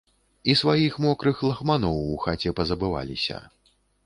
І 0.53 0.53
сваіх 0.61 0.97
мокрых 1.05 1.43
лахманоў 1.49 2.01
у 2.15 2.17
хаце 2.25 2.55
пазабываліся. 2.63 3.37